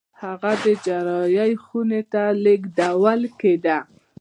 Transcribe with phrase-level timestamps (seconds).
[0.23, 3.77] هغه د جراحي خونې ته لېږدول کېده.